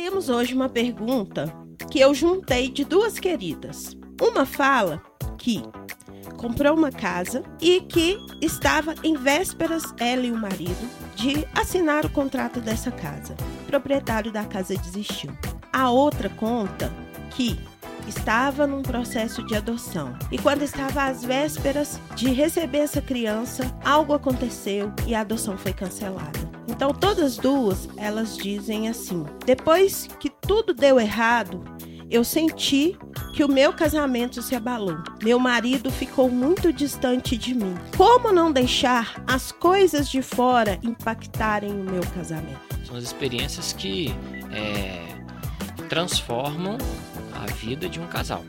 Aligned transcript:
Temos 0.00 0.28
hoje 0.28 0.54
uma 0.54 0.68
pergunta 0.68 1.52
que 1.90 1.98
eu 1.98 2.14
juntei 2.14 2.70
de 2.70 2.84
duas 2.84 3.18
queridas. 3.18 3.96
Uma 4.22 4.46
fala 4.46 5.02
que 5.36 5.60
comprou 6.36 6.76
uma 6.76 6.92
casa 6.92 7.42
e 7.60 7.80
que 7.80 8.16
estava 8.40 8.94
em 9.02 9.16
vésperas, 9.16 9.82
ela 9.98 10.22
e 10.22 10.30
o 10.30 10.36
marido, 10.36 10.88
de 11.16 11.44
assinar 11.52 12.06
o 12.06 12.10
contrato 12.10 12.60
dessa 12.60 12.92
casa. 12.92 13.34
O 13.62 13.66
proprietário 13.66 14.30
da 14.30 14.44
casa 14.44 14.76
desistiu. 14.76 15.36
A 15.72 15.90
outra 15.90 16.30
conta 16.30 16.92
que 17.32 17.58
estava 18.06 18.68
num 18.68 18.82
processo 18.82 19.44
de 19.48 19.56
adoção. 19.56 20.16
E 20.30 20.38
quando 20.38 20.62
estava 20.62 21.06
às 21.06 21.24
vésperas 21.24 22.00
de 22.14 22.28
receber 22.28 22.78
essa 22.78 23.02
criança, 23.02 23.64
algo 23.84 24.14
aconteceu 24.14 24.92
e 25.08 25.14
a 25.14 25.22
adoção 25.22 25.58
foi 25.58 25.72
cancelada. 25.72 26.47
Então, 26.68 26.92
todas 26.92 27.36
duas, 27.36 27.88
elas 27.96 28.36
dizem 28.36 28.88
assim: 28.88 29.24
depois 29.44 30.08
que 30.20 30.28
tudo 30.28 30.74
deu 30.74 31.00
errado, 31.00 31.64
eu 32.10 32.22
senti 32.22 32.96
que 33.34 33.44
o 33.44 33.48
meu 33.48 33.72
casamento 33.72 34.42
se 34.42 34.54
abalou. 34.54 34.98
Meu 35.22 35.38
marido 35.38 35.90
ficou 35.90 36.30
muito 36.30 36.72
distante 36.72 37.36
de 37.36 37.54
mim. 37.54 37.74
Como 37.96 38.32
não 38.32 38.50
deixar 38.52 39.22
as 39.26 39.52
coisas 39.52 40.08
de 40.08 40.22
fora 40.22 40.78
impactarem 40.82 41.70
o 41.70 41.84
meu 41.84 42.02
casamento? 42.14 42.60
São 42.84 42.96
as 42.96 43.04
experiências 43.04 43.72
que 43.72 44.14
é, 44.50 45.04
transformam 45.88 46.78
a 47.34 47.46
vida 47.52 47.88
de 47.88 48.00
um 48.00 48.06
casal. 48.06 48.42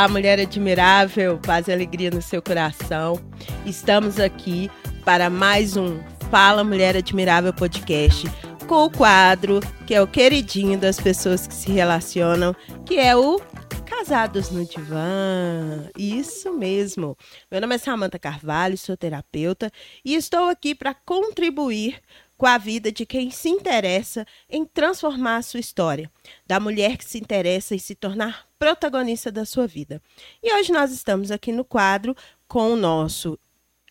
Olá, 0.00 0.08
mulher 0.08 0.40
admirável, 0.40 1.38
paz 1.38 1.68
e 1.68 1.72
alegria 1.72 2.10
no 2.10 2.22
seu 2.22 2.40
coração. 2.40 3.20
Estamos 3.66 4.18
aqui 4.18 4.70
para 5.04 5.28
mais 5.28 5.76
um 5.76 6.00
Fala 6.30 6.64
Mulher 6.64 6.96
Admirável 6.96 7.52
podcast 7.52 8.26
com 8.66 8.86
o 8.86 8.90
quadro 8.90 9.60
que 9.86 9.94
é 9.94 10.00
o 10.00 10.06
queridinho 10.06 10.78
das 10.78 10.98
pessoas 10.98 11.46
que 11.46 11.52
se 11.52 11.70
relacionam, 11.70 12.56
que 12.86 12.98
é 12.98 13.14
o 13.14 13.38
Casados 13.84 14.50
no 14.50 14.64
Divã. 14.64 15.90
Isso 15.98 16.50
mesmo. 16.54 17.14
Meu 17.50 17.60
nome 17.60 17.74
é 17.74 17.78
Samanta 17.78 18.18
Carvalho, 18.18 18.78
sou 18.78 18.96
terapeuta 18.96 19.70
e 20.02 20.14
estou 20.14 20.48
aqui 20.48 20.74
para 20.74 20.94
contribuir 20.94 22.00
com 22.40 22.46
a 22.46 22.56
vida 22.56 22.90
de 22.90 23.04
quem 23.04 23.30
se 23.30 23.50
interessa 23.50 24.26
em 24.48 24.64
transformar 24.64 25.36
a 25.36 25.42
sua 25.42 25.60
história, 25.60 26.10
da 26.46 26.58
mulher 26.58 26.96
que 26.96 27.04
se 27.04 27.18
interessa 27.18 27.74
em 27.74 27.78
se 27.78 27.94
tornar 27.94 28.48
protagonista 28.58 29.30
da 29.30 29.44
sua 29.44 29.66
vida. 29.66 30.00
E 30.42 30.50
hoje 30.54 30.72
nós 30.72 30.90
estamos 30.90 31.30
aqui 31.30 31.52
no 31.52 31.66
quadro 31.66 32.16
com 32.48 32.72
o 32.72 32.76
nosso 32.76 33.38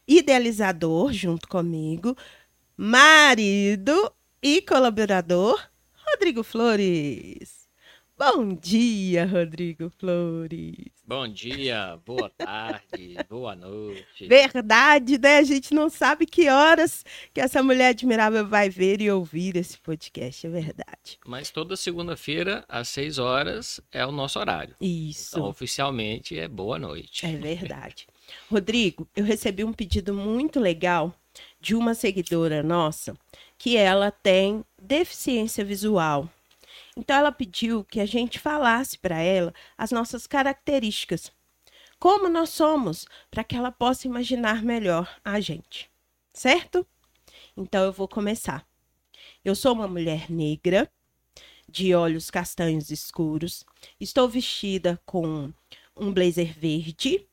idealizador, 0.07 1.13
junto 1.13 1.47
comigo, 1.47 2.17
marido 2.75 4.11
e 4.41 4.63
colaborador, 4.63 5.69
Rodrigo 5.93 6.41
Flores. 6.41 7.58
Bom 8.19 8.53
dia, 8.53 9.25
Rodrigo 9.25 9.89
Flores. 9.97 10.91
Bom 11.07 11.25
dia, 11.25 11.97
boa 12.05 12.29
tarde, 12.29 13.15
boa 13.29 13.55
noite. 13.55 14.27
Verdade, 14.27 15.17
né? 15.17 15.37
A 15.37 15.43
gente 15.43 15.73
não 15.73 15.89
sabe 15.89 16.25
que 16.25 16.49
horas 16.49 17.05
que 17.33 17.39
essa 17.39 17.63
mulher 17.63 17.91
admirável 17.91 18.45
vai 18.45 18.69
ver 18.69 18.99
e 18.99 19.09
ouvir 19.09 19.55
esse 19.55 19.77
podcast, 19.77 20.45
é 20.45 20.49
verdade. 20.49 21.17
Mas 21.25 21.49
toda 21.49 21.77
segunda-feira, 21.77 22.65
às 22.67 22.89
6 22.89 23.19
horas, 23.19 23.79
é 23.89 24.05
o 24.05 24.11
nosso 24.11 24.37
horário. 24.37 24.75
Isso. 24.81 25.37
Então, 25.37 25.47
oficialmente, 25.47 26.37
é 26.37 26.49
boa 26.49 26.77
noite. 26.77 27.25
É 27.25 27.31
verdade. 27.39 28.05
Rodrigo, 28.51 29.07
eu 29.15 29.23
recebi 29.23 29.63
um 29.63 29.71
pedido 29.71 30.13
muito 30.13 30.59
legal 30.59 31.15
de 31.61 31.73
uma 31.73 31.93
seguidora 31.93 32.61
nossa 32.61 33.15
que 33.57 33.77
ela 33.77 34.11
tem 34.11 34.61
deficiência 34.77 35.63
visual. 35.63 36.29
Então 36.95 37.15
ela 37.15 37.31
pediu 37.31 37.83
que 37.83 37.99
a 37.99 38.05
gente 38.05 38.39
falasse 38.39 38.97
para 38.97 39.19
ela 39.19 39.53
as 39.77 39.91
nossas 39.91 40.27
características, 40.27 41.31
como 41.99 42.29
nós 42.29 42.49
somos, 42.49 43.05
para 43.29 43.43
que 43.43 43.55
ela 43.55 43.71
possa 43.71 44.07
imaginar 44.07 44.63
melhor 44.63 45.19
a 45.23 45.39
gente. 45.39 45.89
Certo? 46.33 46.85
Então 47.55 47.83
eu 47.83 47.91
vou 47.91 48.07
começar. 48.07 48.65
Eu 49.43 49.55
sou 49.55 49.73
uma 49.73 49.87
mulher 49.87 50.29
negra, 50.29 50.89
de 51.69 51.93
olhos 51.93 52.29
castanhos 52.29 52.89
escuros. 52.89 53.65
Estou 53.99 54.27
vestida 54.27 54.99
com 55.05 55.53
um 55.95 56.11
blazer 56.11 56.53
verde, 56.57 57.27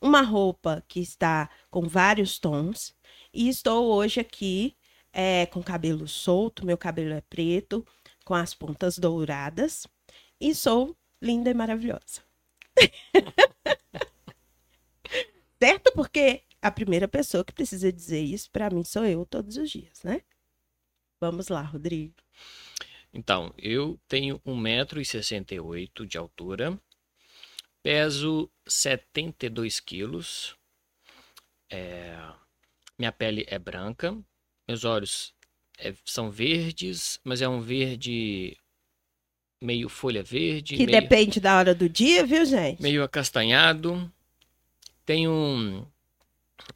uma 0.00 0.20
roupa 0.20 0.84
que 0.86 1.00
está 1.00 1.48
com 1.70 1.82
vários 1.88 2.38
tons. 2.38 2.94
E 3.32 3.48
estou 3.48 3.86
hoje 3.92 4.20
aqui 4.20 4.76
é, 5.12 5.46
com 5.46 5.62
cabelo 5.62 6.06
solto, 6.06 6.66
meu 6.66 6.76
cabelo 6.76 7.14
é 7.14 7.20
preto, 7.20 7.86
com 8.28 8.34
as 8.34 8.52
pontas 8.52 8.98
douradas 8.98 9.86
e 10.38 10.54
sou 10.54 10.94
linda 11.18 11.48
e 11.48 11.54
maravilhosa. 11.54 12.22
certo? 15.58 15.90
Porque 15.94 16.42
a 16.60 16.70
primeira 16.70 17.08
pessoa 17.08 17.42
que 17.42 17.54
precisa 17.54 17.90
dizer 17.90 18.20
isso 18.20 18.50
para 18.50 18.68
mim 18.68 18.84
sou 18.84 19.06
eu 19.06 19.24
todos 19.24 19.56
os 19.56 19.70
dias, 19.70 20.02
né? 20.02 20.20
Vamos 21.18 21.48
lá, 21.48 21.62
Rodrigo. 21.62 22.16
Então, 23.14 23.54
eu 23.56 23.98
tenho 24.06 24.38
1,68m 24.40 26.04
de 26.04 26.18
altura, 26.18 26.78
peso 27.82 28.50
72 28.66 29.80
quilos, 29.80 30.54
é... 31.70 32.14
minha 32.98 33.10
pele 33.10 33.46
é 33.48 33.58
branca, 33.58 34.14
meus 34.68 34.84
olhos 34.84 35.34
é, 35.78 35.94
são 36.04 36.30
verdes, 36.30 37.20
mas 37.24 37.40
é 37.40 37.48
um 37.48 37.60
verde 37.60 38.56
meio 39.60 39.88
folha 39.88 40.22
verde. 40.22 40.76
Que 40.76 40.86
meio, 40.86 41.00
depende 41.00 41.40
da 41.40 41.56
hora 41.56 41.74
do 41.74 41.88
dia, 41.88 42.24
viu, 42.26 42.44
gente? 42.44 42.82
Meio 42.82 43.02
acastanhado. 43.02 44.10
Tem 45.04 45.28
um 45.28 45.86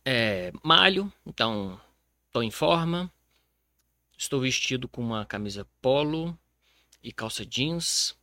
é, 0.05 0.53
malho, 0.63 1.13
então 1.27 1.81
estou 2.27 2.43
em 2.43 2.51
forma. 2.51 3.13
Estou 4.17 4.41
vestido 4.41 4.89
com 4.89 5.03
uma 5.03 5.27
camisa 5.27 5.67
polo 5.81 6.39
e 7.03 7.13
calça 7.13 7.45
jeans. 7.45 8.17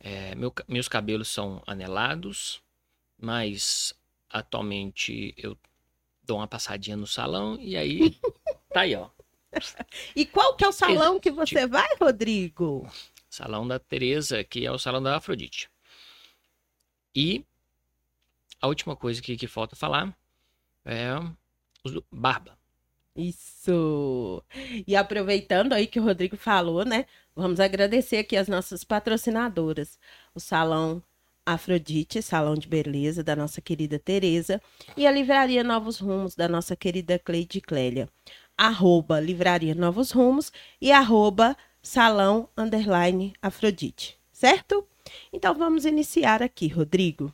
É, 0.00 0.34
meu, 0.34 0.52
meus 0.66 0.88
cabelos 0.88 1.28
são 1.28 1.62
anelados, 1.66 2.62
mas 3.20 3.92
atualmente 4.30 5.34
eu 5.36 5.56
dou 6.22 6.38
uma 6.38 6.46
passadinha 6.46 6.96
no 6.96 7.06
salão 7.06 7.58
e 7.60 7.76
aí 7.76 8.18
tá 8.72 8.80
aí, 8.80 8.94
ó. 8.94 9.10
E 10.14 10.26
qual 10.26 10.54
que 10.56 10.64
é 10.64 10.68
o 10.68 10.72
salão 10.72 11.18
que 11.18 11.30
você 11.30 11.66
vai, 11.66 11.88
Rodrigo? 12.00 12.90
Salão 13.28 13.66
da 13.66 13.78
Teresa, 13.78 14.42
que 14.44 14.64
é 14.64 14.70
o 14.70 14.78
salão 14.78 15.02
da 15.02 15.16
Afrodite. 15.16 15.70
E 17.14 17.44
a 18.60 18.66
última 18.66 18.96
coisa 18.96 19.20
que, 19.20 19.36
que 19.36 19.46
falta 19.46 19.76
falar 19.76 20.16
é 20.84 21.10
barba. 22.10 22.58
Isso. 23.14 24.42
E 24.86 24.94
aproveitando 24.94 25.72
aí 25.72 25.86
que 25.86 25.98
o 25.98 26.04
Rodrigo 26.04 26.36
falou, 26.36 26.84
né? 26.84 27.06
Vamos 27.34 27.58
agradecer 27.58 28.18
aqui 28.18 28.36
as 28.36 28.48
nossas 28.48 28.84
patrocinadoras. 28.84 29.98
O 30.34 30.40
Salão 30.40 31.02
Afrodite, 31.44 32.22
Salão 32.22 32.54
de 32.54 32.68
Beleza, 32.68 33.24
da 33.24 33.34
nossa 33.34 33.60
querida 33.60 33.98
Tereza. 33.98 34.60
E 34.96 35.06
a 35.06 35.10
Livraria 35.10 35.64
Novos 35.64 35.98
Rumos, 35.98 36.36
da 36.36 36.48
nossa 36.48 36.76
querida 36.76 37.18
Cleide 37.18 37.60
Clélia 37.60 38.08
arroba 38.58 39.20
Livraria 39.20 39.72
Novos 39.72 40.10
Rumos 40.10 40.52
e 40.80 40.90
arroba 40.90 41.56
Salão 41.80 42.48
Underline 42.56 43.32
Afrodite, 43.40 44.18
certo? 44.32 44.86
Então 45.32 45.54
vamos 45.54 45.84
iniciar 45.84 46.42
aqui, 46.42 46.66
Rodrigo. 46.66 47.32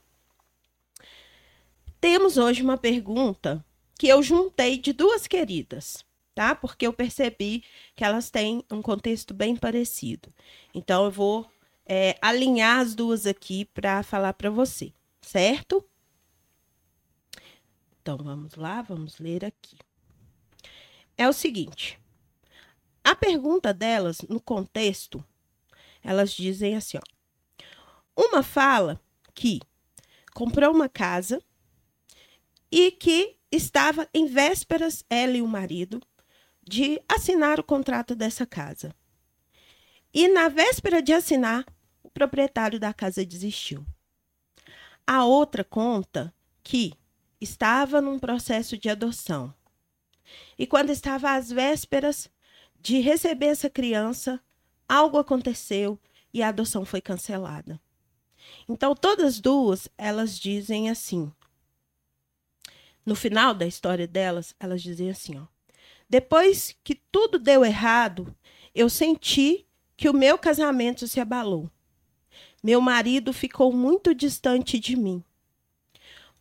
Temos 1.98 2.36
hoje 2.36 2.62
uma 2.62 2.76
pergunta 2.76 3.64
que 3.98 4.06
eu 4.06 4.22
juntei 4.22 4.76
de 4.76 4.92
duas 4.92 5.26
queridas, 5.26 6.04
tá? 6.34 6.54
Porque 6.54 6.86
eu 6.86 6.92
percebi 6.92 7.64
que 7.96 8.04
elas 8.04 8.30
têm 8.30 8.62
um 8.70 8.82
contexto 8.82 9.32
bem 9.32 9.56
parecido. 9.56 10.32
Então 10.74 11.06
eu 11.06 11.10
vou 11.10 11.50
é, 11.86 12.18
alinhar 12.20 12.80
as 12.80 12.94
duas 12.94 13.26
aqui 13.26 13.64
para 13.64 14.02
falar 14.02 14.34
para 14.34 14.50
você, 14.50 14.92
certo? 15.22 15.82
Então 18.02 18.18
vamos 18.18 18.54
lá, 18.56 18.82
vamos 18.82 19.18
ler 19.18 19.42
aqui 19.42 19.78
é 21.16 21.28
o 21.28 21.32
seguinte: 21.32 21.98
a 23.02 23.14
pergunta 23.14 23.72
delas, 23.72 24.18
no 24.28 24.40
contexto, 24.40 25.24
elas 26.02 26.32
dizem 26.32 26.76
assim: 26.76 26.98
ó, 26.98 27.62
uma 28.16 28.42
fala 28.42 29.00
que 29.34 29.60
comprou 30.32 30.72
uma 30.72 30.88
casa 30.88 31.42
e 32.70 32.90
que 32.90 33.36
estava 33.50 34.08
em 34.12 34.26
vésperas, 34.26 35.04
ela 35.08 35.36
e 35.36 35.42
o 35.42 35.46
marido, 35.46 36.00
de 36.66 37.00
assinar 37.08 37.60
o 37.60 37.64
contrato 37.64 38.14
dessa 38.14 38.46
casa. 38.46 38.94
E 40.12 40.28
na 40.28 40.48
véspera 40.48 41.02
de 41.02 41.12
assinar, 41.12 41.64
o 42.02 42.10
proprietário 42.10 42.80
da 42.80 42.94
casa 42.94 43.24
desistiu. 43.24 43.84
A 45.06 45.24
outra 45.24 45.62
conta 45.62 46.34
que 46.62 46.94
estava 47.40 48.00
num 48.00 48.18
processo 48.18 48.78
de 48.78 48.88
adoção. 48.88 49.54
E 50.58 50.66
quando 50.66 50.90
estava 50.90 51.32
às 51.34 51.50
vésperas 51.50 52.30
de 52.80 53.00
receber 53.00 53.46
essa 53.46 53.70
criança, 53.70 54.40
algo 54.88 55.18
aconteceu 55.18 55.98
e 56.32 56.42
a 56.42 56.48
adoção 56.48 56.84
foi 56.84 57.00
cancelada. 57.00 57.80
Então, 58.68 58.94
todas 58.94 59.40
duas, 59.40 59.88
elas 59.96 60.38
dizem 60.38 60.90
assim. 60.90 61.32
No 63.04 63.14
final 63.14 63.54
da 63.54 63.66
história 63.66 64.06
delas, 64.06 64.54
elas 64.58 64.82
dizem 64.82 65.10
assim, 65.10 65.38
ó. 65.38 65.46
Depois 66.08 66.76
que 66.84 66.94
tudo 66.94 67.38
deu 67.38 67.64
errado, 67.64 68.34
eu 68.74 68.88
senti 68.88 69.66
que 69.96 70.08
o 70.08 70.14
meu 70.14 70.38
casamento 70.38 71.06
se 71.06 71.20
abalou. 71.20 71.70
Meu 72.62 72.80
marido 72.80 73.32
ficou 73.32 73.72
muito 73.72 74.14
distante 74.14 74.78
de 74.78 74.96
mim. 74.96 75.22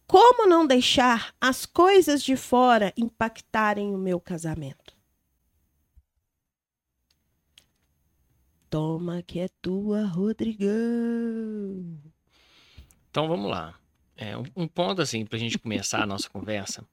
Como 0.05 0.47
não 0.47 0.67
deixar 0.67 1.33
as 1.39 1.65
coisas 1.65 2.23
de 2.23 2.35
fora 2.35 2.93
impactarem 2.97 3.93
o 3.93 3.97
meu 3.97 4.19
casamento? 4.19 4.93
Toma 8.69 9.21
que 9.21 9.39
é 9.39 9.47
tua, 9.61 10.05
Rodrigão. 10.05 10.71
Então 13.09 13.27
vamos 13.27 13.49
lá. 13.49 13.79
É, 14.15 14.35
um 14.55 14.67
ponto 14.67 15.01
assim 15.01 15.25
para 15.25 15.37
a 15.37 15.39
gente 15.39 15.57
começar 15.57 16.01
a 16.01 16.07
nossa 16.07 16.29
conversa 16.29 16.85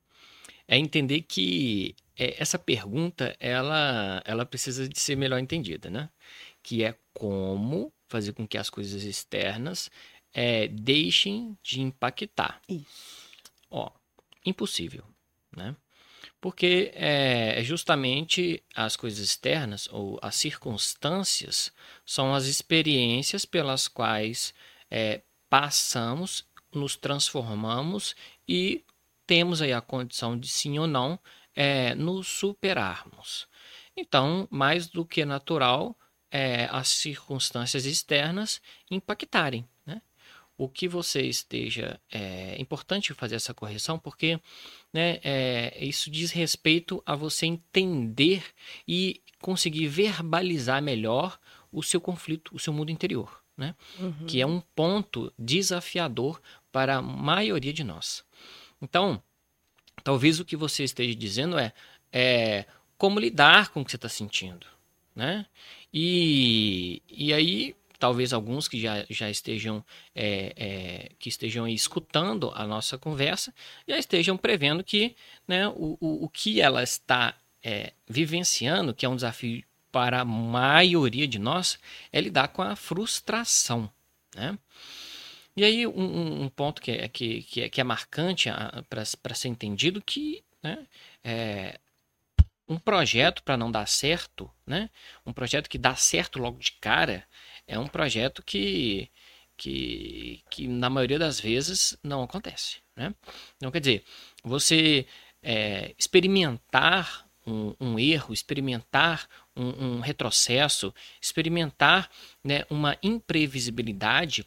é 0.68 0.78
entender 0.78 1.22
que 1.22 1.94
é, 2.16 2.40
essa 2.40 2.58
pergunta 2.58 3.34
ela, 3.40 4.22
ela 4.24 4.46
precisa 4.46 4.88
de 4.88 5.00
ser 5.00 5.16
melhor 5.16 5.38
entendida, 5.38 5.90
né? 5.90 6.08
Que 6.62 6.84
é 6.84 6.94
como 7.12 7.92
fazer 8.08 8.34
com 8.34 8.46
que 8.46 8.58
as 8.58 8.70
coisas 8.70 9.02
externas 9.02 9.90
é, 10.32 10.68
deixem 10.68 11.56
de 11.62 11.80
impactar. 11.80 12.60
Isso. 12.68 13.28
Ó, 13.70 13.90
impossível, 14.44 15.04
né? 15.56 15.76
Porque 16.40 16.90
é, 16.94 17.60
é, 17.60 17.62
justamente 17.62 18.62
as 18.74 18.96
coisas 18.96 19.18
externas 19.18 19.88
ou 19.92 20.18
as 20.22 20.36
circunstâncias 20.36 21.70
são 22.04 22.34
as 22.34 22.46
experiências 22.46 23.44
pelas 23.44 23.88
quais 23.88 24.54
é, 24.90 25.20
passamos, 25.50 26.46
nos 26.72 26.96
transformamos 26.96 28.14
e 28.48 28.84
temos 29.26 29.60
aí 29.60 29.72
a 29.72 29.80
condição 29.80 30.38
de 30.38 30.48
sim 30.48 30.78
ou 30.78 30.86
não 30.86 31.18
é, 31.54 31.94
nos 31.94 32.26
superarmos. 32.26 33.46
Então, 33.96 34.48
mais 34.50 34.86
do 34.86 35.04
que 35.04 35.24
natural, 35.24 35.96
é, 36.30 36.68
as 36.70 36.88
circunstâncias 36.88 37.84
externas 37.84 38.62
impactarem 38.90 39.68
o 40.60 40.68
que 40.68 40.86
você 40.86 41.22
esteja. 41.22 41.98
É 42.12 42.54
importante 42.60 43.14
fazer 43.14 43.36
essa 43.36 43.54
correção, 43.54 43.98
porque 43.98 44.38
né, 44.92 45.18
é, 45.24 45.74
isso 45.82 46.10
diz 46.10 46.32
respeito 46.32 47.02
a 47.06 47.16
você 47.16 47.46
entender 47.46 48.44
e 48.86 49.22
conseguir 49.40 49.86
verbalizar 49.86 50.82
melhor 50.82 51.40
o 51.72 51.82
seu 51.82 51.98
conflito, 51.98 52.54
o 52.54 52.58
seu 52.58 52.74
mundo 52.74 52.90
interior, 52.90 53.42
né? 53.56 53.74
Uhum. 53.98 54.26
Que 54.26 54.42
é 54.42 54.46
um 54.46 54.60
ponto 54.60 55.32
desafiador 55.38 56.42
para 56.70 56.96
a 56.96 57.02
maioria 57.02 57.72
de 57.72 57.82
nós. 57.82 58.22
Então, 58.82 59.22
talvez 60.04 60.40
o 60.40 60.44
que 60.44 60.56
você 60.56 60.84
esteja 60.84 61.14
dizendo 61.14 61.58
é, 61.58 61.72
é 62.12 62.66
como 62.98 63.18
lidar 63.18 63.70
com 63.70 63.80
o 63.80 63.84
que 63.84 63.92
você 63.92 63.96
está 63.96 64.10
sentindo, 64.10 64.66
né? 65.16 65.46
E, 65.90 67.02
e 67.08 67.32
aí 67.32 67.74
talvez 68.00 68.32
alguns 68.32 68.66
que 68.66 68.80
já, 68.80 69.04
já 69.08 69.30
estejam 69.30 69.84
é, 70.14 70.52
é, 70.56 71.12
que 71.18 71.28
estejam 71.28 71.68
escutando 71.68 72.50
a 72.54 72.66
nossa 72.66 72.96
conversa 72.98 73.54
já 73.86 73.98
estejam 73.98 74.36
prevendo 74.36 74.82
que 74.82 75.14
né, 75.46 75.68
o, 75.68 75.98
o, 76.00 76.24
o 76.24 76.28
que 76.28 76.60
ela 76.60 76.82
está 76.82 77.36
é, 77.62 77.92
vivenciando, 78.08 78.94
que 78.94 79.04
é 79.04 79.08
um 79.08 79.14
desafio 79.14 79.62
para 79.92 80.20
a 80.20 80.24
maioria 80.24 81.28
de 81.28 81.38
nós, 81.38 81.78
é 82.12 82.20
lidar 82.20 82.48
com 82.48 82.62
a 82.62 82.74
frustração. 82.74 83.90
Né? 84.34 84.58
E 85.54 85.62
aí 85.62 85.86
um, 85.86 86.44
um 86.44 86.48
ponto 86.48 86.80
que 86.80 86.90
é, 86.90 87.08
que, 87.08 87.42
que 87.42 87.62
é, 87.62 87.68
que 87.68 87.80
é 87.80 87.84
marcante 87.84 88.48
para 88.88 89.34
ser 89.34 89.48
entendido 89.48 90.00
que 90.00 90.42
né, 90.62 90.86
é, 91.22 91.78
um 92.70 92.78
projeto 92.78 93.42
para 93.42 93.56
não 93.56 93.68
dar 93.68 93.88
certo, 93.88 94.48
né, 94.64 94.88
um 95.26 95.32
projeto 95.32 95.68
que 95.68 95.76
dá 95.76 95.96
certo 95.96 96.38
logo 96.38 96.60
de 96.60 96.70
cara, 96.80 97.26
é 97.66 97.76
um 97.76 97.88
projeto 97.88 98.44
que, 98.44 99.10
que, 99.56 100.40
que 100.48 100.68
na 100.68 100.88
maioria 100.88 101.18
das 101.18 101.40
vezes 101.40 101.98
não 102.00 102.22
acontece. 102.22 102.76
Né? 102.94 103.12
Então, 103.56 103.72
quer 103.72 103.80
dizer, 103.80 104.04
você 104.44 105.04
é, 105.42 105.92
experimentar 105.98 107.26
um, 107.44 107.74
um, 107.80 107.98
erro, 107.98 108.32
experimentar 108.32 109.28
um, 109.56 109.96
um 109.96 110.00
retrocesso, 110.00 110.94
experimentar 111.20 112.08
né, 112.44 112.64
uma 112.70 112.96
imprevisibilidade 113.02 114.46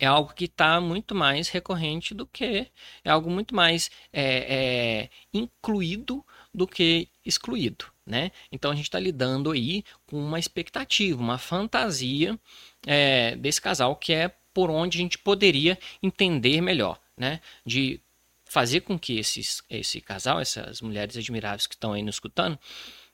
é 0.00 0.06
algo 0.06 0.32
que 0.32 0.46
está 0.46 0.80
muito 0.80 1.14
mais 1.14 1.48
recorrente 1.50 2.14
do 2.14 2.26
que 2.26 2.66
é 3.04 3.10
algo 3.10 3.30
muito 3.30 3.54
mais 3.54 3.90
é, 4.10 4.54
é, 5.02 5.10
incluído 5.32 6.24
do 6.52 6.66
que 6.66 7.08
excluído 7.30 7.86
né? 8.10 8.32
Então 8.50 8.70
a 8.70 8.74
gente 8.74 8.86
está 8.86 8.98
lidando 8.98 9.52
aí 9.52 9.84
com 10.06 10.18
uma 10.18 10.38
expectativa, 10.38 11.18
uma 11.18 11.38
fantasia 11.38 12.38
é, 12.84 13.36
desse 13.36 13.60
casal 13.60 13.94
que 13.94 14.12
é 14.12 14.28
por 14.52 14.68
onde 14.68 14.98
a 14.98 15.00
gente 15.00 15.16
poderia 15.16 15.78
entender 16.02 16.60
melhor, 16.60 17.00
né? 17.16 17.40
De 17.64 18.00
fazer 18.44 18.80
com 18.80 18.98
que 18.98 19.16
esses, 19.16 19.62
esse 19.70 20.00
casal, 20.00 20.40
essas 20.40 20.80
mulheres 20.80 21.16
admiráveis 21.16 21.68
que 21.68 21.74
estão 21.74 21.92
aí 21.92 22.02
nos 22.02 22.16
escutando, 22.16 22.58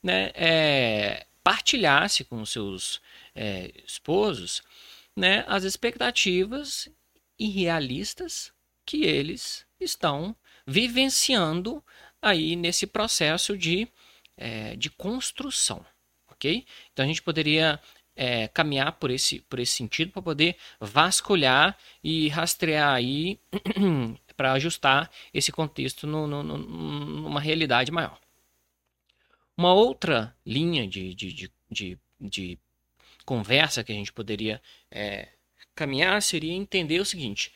né, 0.02 0.30
é, 0.34 1.26
partilhasse 1.44 2.24
com 2.24 2.42
seus 2.46 3.02
é, 3.34 3.70
esposos 3.86 4.62
né, 5.14 5.44
as 5.46 5.62
expectativas 5.62 6.88
irrealistas 7.38 8.50
que 8.86 9.04
eles 9.04 9.66
estão 9.78 10.34
vivenciando 10.66 11.84
aí 12.22 12.56
nesse 12.56 12.86
processo 12.86 13.58
de 13.58 13.86
é, 14.36 14.76
de 14.76 14.90
construção, 14.90 15.84
ok? 16.28 16.66
Então 16.92 17.04
a 17.04 17.08
gente 17.08 17.22
poderia 17.22 17.80
é, 18.14 18.48
caminhar 18.48 18.92
por 18.92 19.10
esse, 19.10 19.40
por 19.42 19.58
esse 19.58 19.72
sentido 19.72 20.10
para 20.10 20.22
poder 20.22 20.56
vasculhar 20.80 21.76
e 22.02 22.28
rastrear 22.28 22.94
aí 22.94 23.38
para 24.36 24.52
ajustar 24.52 25.10
esse 25.32 25.52
contexto 25.52 26.06
no, 26.06 26.26
no, 26.26 26.42
no, 26.42 26.58
numa 26.58 27.40
realidade 27.40 27.92
maior. 27.92 28.18
Uma 29.56 29.72
outra 29.72 30.36
linha 30.44 30.86
de, 30.86 31.14
de, 31.14 31.32
de, 31.32 31.50
de, 31.70 31.98
de 32.20 32.58
conversa 33.24 33.82
que 33.82 33.92
a 33.92 33.94
gente 33.94 34.12
poderia 34.12 34.60
é, 34.90 35.28
caminhar 35.74 36.20
seria 36.22 36.52
entender 36.52 37.00
o 37.00 37.04
seguinte: 37.04 37.52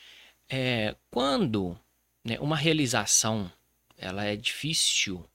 é, 0.49 0.97
quando 1.11 1.79
né, 2.25 2.39
uma 2.41 2.57
realização 2.57 3.51
ela 3.97 4.25
é 4.25 4.35
difícil, 4.35 5.29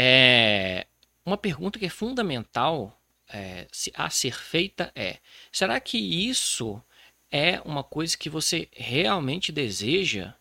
é, 0.00 0.86
uma 1.26 1.36
pergunta 1.36 1.76
que 1.76 1.86
é 1.86 1.90
fundamental 1.90 2.96
é, 3.28 3.66
a 3.94 4.08
ser 4.08 4.32
feita 4.32 4.92
é: 4.94 5.18
será 5.50 5.80
que 5.80 5.98
isso 5.98 6.80
é 7.32 7.60
uma 7.64 7.82
coisa 7.82 8.16
que 8.16 8.30
você 8.30 8.68
realmente 8.72 9.50
deseja? 9.50 10.34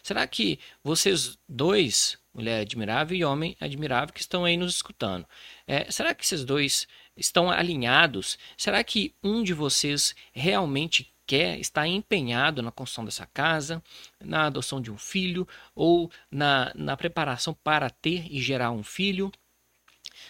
Será 0.00 0.24
que 0.28 0.60
vocês 0.84 1.36
dois, 1.48 2.16
mulher 2.32 2.60
admirável 2.60 3.16
e 3.16 3.24
homem 3.24 3.56
admirável, 3.60 4.14
que 4.14 4.20
estão 4.20 4.44
aí 4.44 4.56
nos 4.56 4.76
escutando, 4.76 5.26
é, 5.66 5.90
será 5.90 6.14
que 6.14 6.24
esses 6.24 6.44
dois 6.44 6.86
estão 7.16 7.50
alinhados? 7.50 8.38
Será 8.56 8.84
que 8.84 9.12
um 9.24 9.42
de 9.42 9.52
vocês 9.52 10.14
realmente 10.32 11.12
quer, 11.30 11.60
está 11.60 11.86
empenhado 11.86 12.60
na 12.60 12.72
construção 12.72 13.04
dessa 13.04 13.24
casa, 13.24 13.80
na 14.18 14.46
adoção 14.46 14.80
de 14.80 14.90
um 14.90 14.98
filho 14.98 15.46
ou 15.76 16.10
na, 16.28 16.72
na 16.74 16.96
preparação 16.96 17.54
para 17.62 17.88
ter 17.88 18.26
e 18.28 18.42
gerar 18.42 18.72
um 18.72 18.82
filho? 18.82 19.30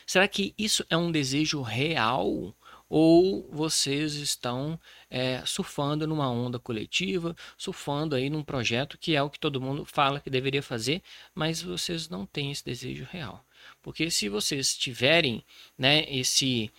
Será 0.06 0.28
que 0.28 0.54
isso 0.58 0.84
é 0.90 0.96
um 0.98 1.10
desejo 1.10 1.62
real? 1.62 2.54
Ou 2.86 3.48
vocês 3.50 4.12
estão 4.14 4.78
é, 5.08 5.42
surfando 5.46 6.06
numa 6.06 6.28
onda 6.30 6.58
coletiva, 6.58 7.34
surfando 7.56 8.14
aí 8.14 8.28
num 8.28 8.42
projeto 8.42 8.98
que 8.98 9.16
é 9.16 9.22
o 9.22 9.30
que 9.30 9.40
todo 9.40 9.60
mundo 9.60 9.86
fala 9.86 10.20
que 10.20 10.28
deveria 10.28 10.62
fazer, 10.62 11.02
mas 11.34 11.62
vocês 11.62 12.10
não 12.10 12.26
têm 12.26 12.50
esse 12.50 12.64
desejo 12.64 13.08
real? 13.10 13.42
Porque 13.80 14.10
se 14.10 14.28
vocês 14.28 14.76
tiverem 14.76 15.42
né, 15.78 16.04
esse, 16.10 16.70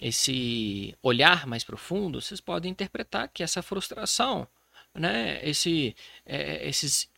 esse 0.00 0.96
olhar 1.02 1.46
mais 1.46 1.64
profundo, 1.64 2.20
vocês 2.20 2.40
podem 2.40 2.70
interpretar 2.70 3.28
que 3.28 3.42
essa 3.42 3.62
frustração, 3.62 4.46
né, 4.94 5.40
esse, 5.48 5.94
é, 6.24 6.68
esses, 6.68 7.10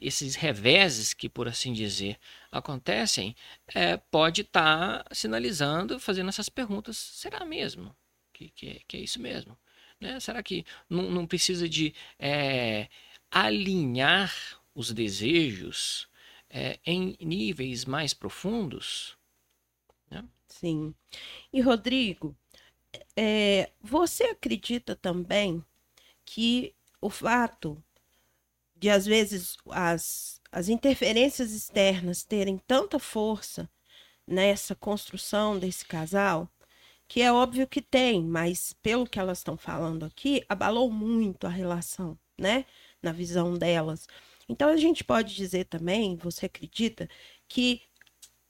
esses 0.00 0.34
reveses 0.36 1.12
que, 1.12 1.28
por 1.28 1.48
assim 1.48 1.72
dizer, 1.72 2.18
acontecem, 2.50 3.34
é, 3.74 3.96
pode 3.96 4.42
estar 4.42 5.04
tá 5.04 5.14
sinalizando, 5.14 5.98
fazendo 5.98 6.28
essas 6.28 6.48
perguntas: 6.48 6.96
será 6.96 7.44
mesmo 7.44 7.94
que, 8.48 8.50
que, 8.50 8.82
que 8.86 8.96
é 8.96 9.00
isso 9.00 9.20
mesmo? 9.20 9.58
Né? 10.00 10.18
Será 10.20 10.42
que 10.42 10.64
não, 10.88 11.10
não 11.10 11.26
precisa 11.26 11.68
de 11.68 11.94
é, 12.18 12.88
alinhar 13.30 14.32
os 14.74 14.92
desejos 14.92 16.08
é, 16.48 16.78
em 16.86 17.16
níveis 17.20 17.84
mais 17.84 18.14
profundos? 18.14 19.16
Né? 20.10 20.24
Sim. 20.50 20.94
E 21.52 21.60
Rodrigo, 21.60 22.36
é, 23.16 23.70
você 23.80 24.24
acredita 24.24 24.96
também 24.96 25.64
que 26.24 26.74
o 27.00 27.10
fato 27.10 27.82
de 28.76 28.90
às 28.90 29.06
vezes 29.06 29.56
as, 29.70 30.40
as 30.52 30.68
interferências 30.68 31.52
externas 31.52 32.24
terem 32.24 32.58
tanta 32.58 32.98
força 32.98 33.70
nessa 34.26 34.74
construção 34.74 35.58
desse 35.58 35.84
casal, 35.86 36.48
que 37.08 37.22
é 37.22 37.32
óbvio 37.32 37.66
que 37.68 37.82
tem, 37.82 38.24
mas 38.24 38.74
pelo 38.82 39.06
que 39.06 39.18
elas 39.18 39.38
estão 39.38 39.56
falando 39.56 40.04
aqui, 40.06 40.44
abalou 40.48 40.90
muito 40.90 41.46
a 41.46 41.50
relação, 41.50 42.18
né? 42.38 42.64
Na 43.02 43.12
visão 43.12 43.54
delas. 43.58 44.08
Então 44.48 44.68
a 44.70 44.76
gente 44.76 45.04
pode 45.04 45.34
dizer 45.36 45.66
também, 45.66 46.16
você 46.16 46.46
acredita, 46.46 47.08
que 47.48 47.82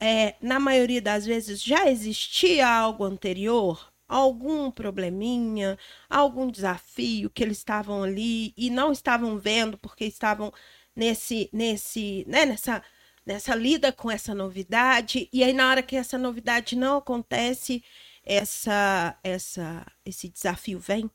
é, 0.01 0.35
na 0.41 0.59
maioria 0.59 1.03
das 1.03 1.27
vezes 1.27 1.63
já 1.63 1.89
existia 1.89 2.67
algo 2.67 3.05
anterior, 3.05 3.93
algum 4.09 4.71
probleminha, 4.71 5.79
algum 6.09 6.51
desafio 6.51 7.31
que 7.31 7.43
eles 7.43 7.59
estavam 7.59 8.03
ali 8.03 8.55
e 8.57 8.71
não 8.71 8.91
estavam 8.91 9.39
vendo 9.39 9.77
porque 9.79 10.05
estavam 10.07 10.53
nesse, 10.97 11.49
nesse, 11.53 12.25
né, 12.27 12.47
nessa 12.47 12.83
nessa 13.25 13.55
lida 13.55 13.93
com 13.93 14.11
essa 14.11 14.35
novidade? 14.35 15.29
E 15.33 15.45
aí 15.45 15.53
na 15.53 15.69
hora 15.69 15.83
que 15.83 15.95
essa 15.95 16.19
novidade 16.19 16.75
não 16.75 16.97
acontece 16.97 17.85
essa 18.25 19.17
essa 19.23 19.87
esse 20.05 20.29
desafio 20.29 20.79
vem? 20.79 21.11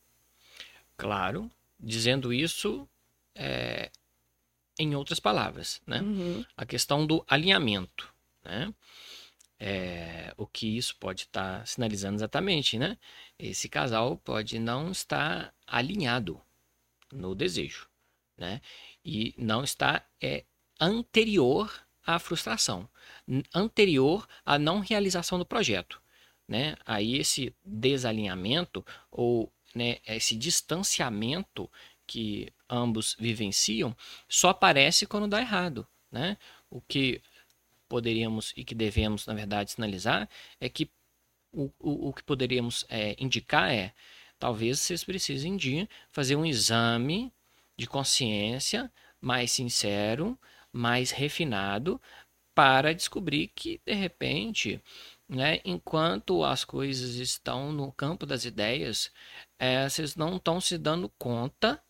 Claro 0.95 1.51
dizendo 1.77 2.31
isso 2.31 2.87
é, 3.35 3.91
em 4.79 4.95
outras 4.95 5.19
palavras 5.19 5.81
né? 5.85 6.01
Uhum. 6.01 6.45
a 6.55 6.65
questão 6.65 7.05
do 7.05 7.25
alinhamento 7.27 8.14
né 8.45 8.73
é, 9.57 10.33
o 10.37 10.45
que 10.45 10.77
isso 10.77 10.95
pode 10.97 11.21
estar 11.23 11.59
tá 11.59 11.65
sinalizando 11.65 12.15
exatamente 12.15 12.77
né 12.77 12.97
esse 13.39 13.67
casal 13.67 14.17
pode 14.17 14.59
não 14.59 14.91
estar 14.91 15.53
alinhado 15.65 16.41
no 17.11 17.33
desejo 17.35 17.87
né 18.37 18.61
e 19.03 19.33
não 19.37 19.63
está 19.63 20.05
é 20.21 20.45
anterior 20.79 21.71
à 22.05 22.19
frustração, 22.19 22.87
anterior 23.53 24.27
à 24.45 24.59
não 24.59 24.79
realização 24.79 25.39
do 25.39 25.45
projeto. 25.45 26.01
Né? 26.47 26.75
Aí 26.85 27.15
esse 27.15 27.53
desalinhamento 27.63 28.85
ou 29.11 29.51
né, 29.73 29.97
esse 30.05 30.35
distanciamento 30.35 31.69
que 32.05 32.53
ambos 32.69 33.15
vivenciam 33.19 33.95
só 34.29 34.49
aparece 34.49 35.07
quando 35.07 35.27
dá 35.27 35.41
errado. 35.41 35.87
Né? 36.11 36.37
O 36.69 36.79
que 36.81 37.21
poderíamos 37.87 38.53
e 38.55 38.63
que 38.63 38.75
devemos, 38.75 39.25
na 39.25 39.33
verdade, 39.33 39.71
sinalizar 39.71 40.29
é 40.59 40.69
que 40.69 40.89
o, 41.51 41.71
o, 41.79 42.09
o 42.09 42.13
que 42.13 42.23
poderíamos 42.23 42.85
é, 42.89 43.15
indicar 43.19 43.71
é 43.71 43.93
talvez 44.39 44.79
vocês 44.79 45.03
precisem 45.03 45.55
de 45.57 45.87
fazer 46.11 46.35
um 46.35 46.45
exame 46.45 47.33
de 47.77 47.87
consciência 47.87 48.91
mais 49.21 49.51
sincero 49.51 50.37
mais 50.75 51.11
refinado 51.11 52.01
para 52.53 52.93
descobrir 52.93 53.47
que, 53.49 53.81
de 53.85 53.93
repente, 53.93 54.81
né, 55.27 55.59
enquanto 55.65 56.43
as 56.43 56.65
coisas 56.65 57.15
estão 57.15 57.71
no 57.71 57.91
campo 57.91 58.25
das 58.25 58.45
ideias, 58.45 59.11
é, 59.57 59.87
vocês 59.87 60.15
não 60.15 60.35
estão 60.37 60.59
se 60.61 60.77
dando 60.77 61.09
conta, 61.17 61.81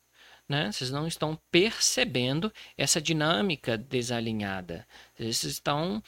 né, 0.47 0.71
vocês 0.71 0.91
não 0.91 1.07
estão 1.07 1.39
percebendo 1.51 2.51
essa 2.77 3.01
dinâmica 3.01 3.77
desalinhada. 3.77 4.87
Vocês 5.17 5.43
estão 5.43 6.03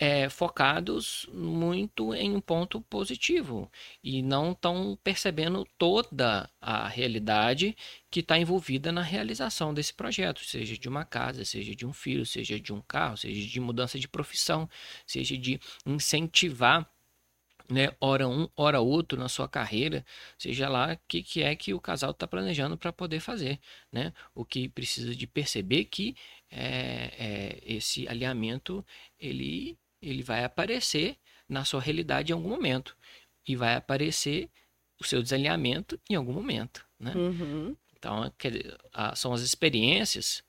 é, 0.00 0.30
focados 0.30 1.28
muito 1.30 2.14
em 2.14 2.34
um 2.34 2.40
ponto 2.40 2.80
positivo 2.80 3.70
e 4.02 4.22
não 4.22 4.52
estão 4.52 4.98
percebendo 5.04 5.68
toda 5.76 6.48
a 6.58 6.88
realidade 6.88 7.76
que 8.10 8.20
está 8.20 8.38
envolvida 8.38 8.90
na 8.90 9.02
realização 9.02 9.74
desse 9.74 9.92
projeto, 9.92 10.42
seja 10.42 10.76
de 10.78 10.88
uma 10.88 11.04
casa, 11.04 11.44
seja 11.44 11.76
de 11.76 11.84
um 11.84 11.92
filho, 11.92 12.24
seja 12.24 12.58
de 12.58 12.72
um 12.72 12.80
carro, 12.80 13.18
seja 13.18 13.46
de 13.46 13.60
mudança 13.60 13.98
de 13.98 14.08
profissão, 14.08 14.66
seja 15.06 15.36
de 15.36 15.60
incentivar 15.84 16.90
né, 17.70 17.90
hora 18.00 18.28
um, 18.28 18.48
hora 18.56 18.80
outro 18.80 19.18
na 19.18 19.28
sua 19.28 19.48
carreira, 19.48 20.04
seja 20.36 20.68
lá 20.68 20.94
o 20.94 20.98
que, 21.08 21.22
que 21.22 21.42
é 21.42 21.54
que 21.54 21.72
o 21.72 21.80
casal 21.80 22.10
está 22.10 22.26
planejando 22.26 22.76
para 22.76 22.92
poder 22.92 23.20
fazer, 23.20 23.58
né? 23.92 24.12
O 24.34 24.44
que 24.44 24.68
precisa 24.68 25.14
de 25.14 25.26
perceber 25.26 25.84
que 25.84 26.16
é, 26.50 27.12
é, 27.18 27.58
esse 27.64 28.08
alinhamento 28.08 28.84
ele 29.18 29.78
ele 30.02 30.22
vai 30.22 30.44
aparecer 30.44 31.16
na 31.48 31.64
sua 31.64 31.80
realidade 31.80 32.32
em 32.32 32.34
algum 32.34 32.48
momento. 32.48 32.96
E 33.46 33.56
vai 33.56 33.74
aparecer 33.74 34.48
o 35.00 35.04
seu 35.04 35.22
desalinhamento 35.22 36.00
em 36.08 36.14
algum 36.14 36.32
momento, 36.32 36.86
né? 36.98 37.12
Uhum. 37.14 37.76
Então, 37.98 38.32
são 39.14 39.32
as 39.32 39.42
experiências 39.42 40.42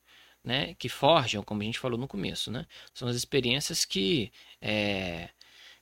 né, 0.44 0.74
que 0.75 0.88
forjam, 0.88 1.44
como 1.44 1.62
a 1.62 1.66
gente 1.66 1.80
falou 1.80 1.98
no 1.98 2.08
começo, 2.08 2.50
né? 2.50 2.66
São 2.94 3.08
as 3.08 3.16
experiências 3.16 3.84
que, 3.86 4.32
é, 4.62 5.30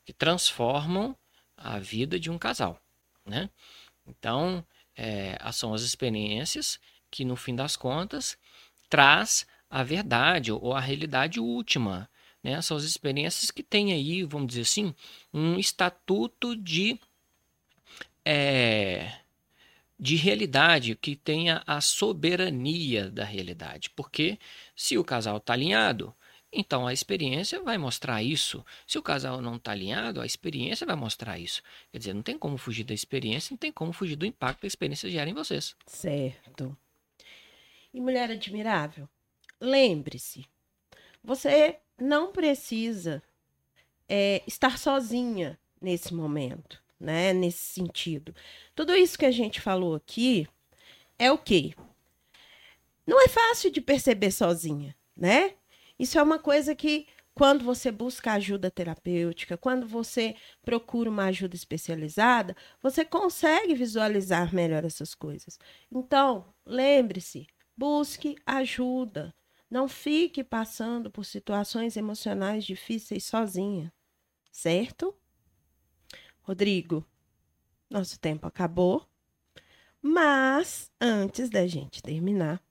que 0.06 0.14
transformam 0.14 1.16
a 1.60 1.80
vida 1.80 2.20
de 2.20 2.30
um 2.30 2.38
casal, 2.38 2.82
né? 3.26 3.50
Então, 4.08 4.66
é, 4.96 5.38
são 5.52 5.74
as 5.74 5.82
experiências 5.82 6.80
que, 7.12 7.24
no 7.24 7.36
fim 7.36 7.56
das 7.56 7.76
contas, 7.76 8.38
traz 8.90 9.46
a 9.70 9.84
verdade 9.84 10.52
ou 10.52 10.74
a 10.74 10.80
realidade 10.80 11.40
última 11.40 12.10
né? 12.44 12.62
São 12.62 12.78
as 12.78 12.84
experiências 12.84 13.52
que 13.52 13.64
têm 13.64 13.94
aí, 13.94 14.24
vamos 14.24 14.48
dizer 14.48 14.62
assim, 14.62 14.94
um 15.34 15.60
estatuto 15.60 16.56
de, 16.56 17.00
é, 18.24 19.14
de 20.00 20.16
realidade, 20.16 20.96
que 20.96 21.16
tenha 21.16 21.62
a 21.68 21.82
soberania 21.82 23.10
da 23.10 23.24
realidade. 23.24 23.90
Porque 23.90 24.40
se 24.76 24.98
o 24.98 25.04
casal 25.04 25.38
está 25.38 25.54
alinhado, 25.54 26.16
então 26.52 26.88
a 26.88 26.94
experiência 26.94 27.62
vai 27.62 27.78
mostrar 27.78 28.24
isso. 28.24 28.66
Se 28.88 28.98
o 28.98 29.04
casal 29.04 29.42
não 29.42 29.56
está 29.56 29.72
alinhado, 29.72 30.20
a 30.20 30.26
experiência 30.26 30.86
vai 30.86 30.96
mostrar 30.96 31.38
isso. 31.38 31.62
Quer 31.92 32.00
dizer, 32.00 32.14
não 32.14 32.24
tem 32.24 32.38
como 32.38 32.58
fugir 32.58 32.84
da 32.84 32.94
experiência, 32.94 33.54
não 33.54 33.58
tem 33.58 33.72
como 33.72 33.94
fugir 33.94 34.16
do 34.16 34.26
impacto 34.26 34.62
que 34.62 34.66
a 34.66 34.68
experiência 34.68 35.10
gera 35.10 35.30
em 35.30 35.34
vocês. 35.34 35.76
Certo. 35.86 36.76
E 37.94 38.02
mulher 38.02 38.32
admirável, 38.32 39.08
lembre-se, 39.60 40.46
você 41.24 41.78
não 42.00 42.32
precisa 42.32 43.22
é, 44.08 44.42
estar 44.48 44.78
sozinha 44.78 45.60
nesse 45.82 46.14
momento, 46.14 46.82
né? 47.00 47.34
Nesse 47.34 47.74
sentido. 47.74 48.34
Tudo 48.76 48.96
isso 48.96 49.18
que 49.18 49.26
a 49.26 49.32
gente 49.32 49.62
falou 49.62 49.96
aqui 49.96 50.48
é 51.18 51.32
o 51.32 51.38
quê? 51.38 51.76
Não 53.06 53.24
é 53.24 53.28
fácil 53.28 53.72
de 53.72 53.82
perceber 53.82 54.32
sozinha, 54.32 54.96
né? 55.16 55.56
Isso 56.00 56.18
é 56.18 56.24
uma 56.24 56.40
coisa 56.40 56.74
que 56.74 57.06
quando 57.36 57.64
você 57.64 57.92
busca 57.92 58.34
ajuda 58.34 58.72
terapêutica, 58.72 59.58
quando 59.58 59.88
você 59.88 60.36
procura 60.62 61.10
uma 61.10 61.26
ajuda 61.26 61.56
especializada, 61.56 62.56
você 62.82 63.06
consegue 63.06 63.74
visualizar 63.76 64.54
melhor 64.54 64.84
essas 64.84 65.14
coisas. 65.14 65.60
Então, 65.92 66.54
lembre-se, 66.66 67.48
busque 67.78 68.36
ajuda. 68.46 69.34
Não 69.70 69.88
fique 69.88 70.44
passando 70.44 71.12
por 71.12 71.24
situações 71.24 71.96
emocionais 71.96 72.66
difíceis 72.66 73.24
sozinha, 73.24 73.94
certo? 74.52 75.16
Rodrigo, 76.42 77.06
nosso 77.90 78.20
tempo 78.20 78.48
acabou. 78.48 79.08
Mas 80.02 80.92
antes 81.00 81.50
da 81.50 81.68
gente 81.68 82.02
terminar, 82.02 82.62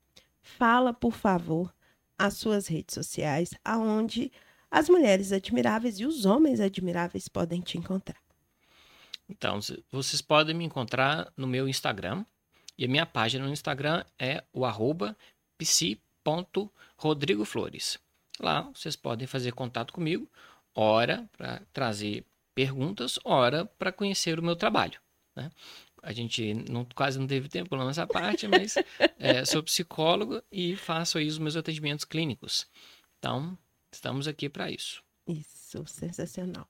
fala, 0.43 0.93
por 0.93 1.13
favor, 1.13 1.75
as 2.19 2.35
suas 2.35 2.67
redes 2.67 2.95
sociais, 2.95 3.51
aonde 3.65 4.33
as 4.71 4.89
mulheres 4.89 5.33
admiráveis 5.33 5.99
e 6.01 6.05
os 6.05 6.27
homens 6.27 6.61
admiráveis 6.61 7.29
podem 7.29 7.61
te 7.61 7.79
encontrar. 7.79 8.21
Então, 9.29 9.61
vocês 9.91 10.23
podem 10.23 10.55
me 10.55 10.65
encontrar 10.65 11.33
no 11.37 11.47
meu 11.47 11.69
Instagram. 11.69 12.25
E 12.77 12.85
a 12.85 12.89
minha 12.89 13.05
página 13.05 13.45
no 13.45 13.53
Instagram 13.53 14.05
é 14.19 14.45
o 14.53 14.65
arroba 14.65 15.17
psi 15.57 16.01
Rodrigo 16.97 17.45
Flores. 17.45 17.99
Lá 18.39 18.63
vocês 18.75 18.95
podem 18.95 19.27
fazer 19.27 19.53
contato 19.53 19.93
comigo, 19.93 20.29
ora 20.75 21.29
para 21.37 21.63
trazer 21.73 22.25
perguntas, 22.55 23.19
ora 23.25 23.65
para 23.65 23.91
conhecer 23.91 24.39
o 24.39 24.43
meu 24.43 24.55
trabalho. 24.55 25.01
Né? 25.35 25.51
A 26.03 26.13
gente 26.13 26.55
não, 26.55 26.85
quase 26.95 27.19
não 27.19 27.27
teve 27.27 27.49
tempo 27.49 27.77
nessa 27.77 28.07
parte, 28.07 28.47
mas 28.47 28.75
é, 29.19 29.45
sou 29.45 29.63
psicólogo 29.63 30.43
e 30.51 30.77
faço 30.77 31.19
aí 31.19 31.27
os 31.27 31.39
meus 31.39 31.57
atendimentos 31.57 32.05
clínicos. 32.05 32.67
Então, 33.19 33.57
estamos 33.93 34.29
aqui 34.29 34.49
para 34.49 34.71
isso. 34.71 35.03
Isso, 35.27 35.85
sensacional. 35.87 36.67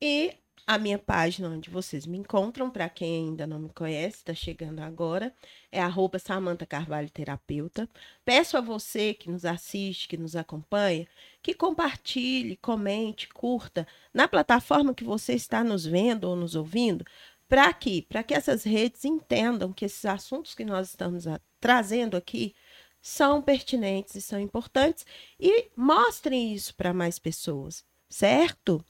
E 0.00 0.36
a 0.66 0.78
minha 0.78 0.98
página 0.98 1.50
onde 1.50 1.68
vocês 1.68 2.06
me 2.06 2.16
encontram, 2.16 2.70
para 2.70 2.88
quem 2.88 3.28
ainda 3.28 3.46
não 3.46 3.58
me 3.58 3.68
conhece, 3.68 4.16
está 4.16 4.32
chegando 4.32 4.80
agora, 4.80 5.30
é 5.70 5.78
arroba 5.78 6.18
Samanta 6.18 6.64
Carvalho 6.64 7.10
Terapeuta. 7.10 7.86
Peço 8.24 8.56
a 8.56 8.62
você 8.62 9.12
que 9.12 9.30
nos 9.30 9.44
assiste, 9.44 10.08
que 10.08 10.16
nos 10.16 10.34
acompanha, 10.34 11.06
que 11.42 11.52
compartilhe, 11.52 12.56
comente, 12.56 13.28
curta 13.28 13.86
na 14.12 14.26
plataforma 14.26 14.94
que 14.94 15.04
você 15.04 15.34
está 15.34 15.62
nos 15.62 15.84
vendo 15.84 16.24
ou 16.24 16.34
nos 16.34 16.54
ouvindo, 16.54 17.04
para 17.48 17.72
que, 17.72 18.02
para 18.02 18.22
que 18.22 18.34
essas 18.34 18.64
redes 18.64 19.04
entendam 19.04 19.72
que 19.72 19.84
esses 19.84 20.04
assuntos 20.04 20.54
que 20.54 20.64
nós 20.64 20.90
estamos 20.90 21.26
a, 21.26 21.40
trazendo 21.60 22.16
aqui 22.16 22.54
são 23.00 23.42
pertinentes 23.42 24.14
e 24.14 24.22
são 24.22 24.40
importantes 24.40 25.04
e 25.38 25.68
mostrem 25.76 26.54
isso 26.54 26.74
para 26.74 26.94
mais 26.94 27.18
pessoas, 27.18 27.84
certo? 28.08 28.82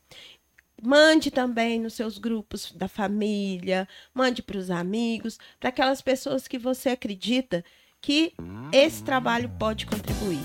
Mande 0.80 1.30
também 1.30 1.80
nos 1.80 1.94
seus 1.94 2.18
grupos 2.18 2.70
da 2.72 2.86
família, 2.86 3.88
mande 4.12 4.42
para 4.42 4.58
os 4.58 4.70
amigos, 4.70 5.38
para 5.58 5.70
aquelas 5.70 6.00
pessoas 6.00 6.46
que 6.46 6.58
você 6.58 6.90
acredita 6.90 7.64
que 8.00 8.34
esse 8.72 9.02
trabalho 9.02 9.50
pode 9.58 9.86
contribuir. 9.86 10.42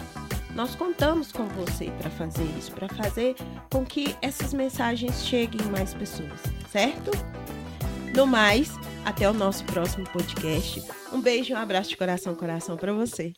Nós 0.56 0.76
contamos 0.76 1.32
com 1.32 1.46
você 1.50 1.92
para 1.92 2.10
fazer 2.10 2.46
isso, 2.58 2.72
para 2.72 2.90
fazer 2.90 3.36
com 3.72 3.86
que 3.86 4.16
essas 4.22 4.54
mensagens 4.54 5.26
cheguem 5.26 5.62
a 5.62 5.70
mais 5.70 5.94
pessoas, 5.94 6.42
certo? 6.72 7.12
No 8.16 8.26
mais, 8.26 8.72
até 9.06 9.30
o 9.30 9.34
nosso 9.34 9.64
próximo 9.66 10.04
podcast. 10.10 10.84
Um 11.14 11.22
beijo 11.22 11.54
um 11.54 11.58
abraço 11.58 11.90
de 11.90 11.98
coração 11.98 12.36
coração 12.36 12.76
para 12.76 12.94
você. 12.94 13.34